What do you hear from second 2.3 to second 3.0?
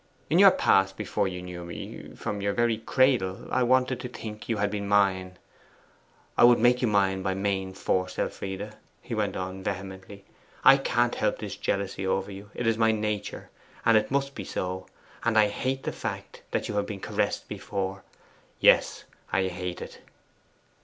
your very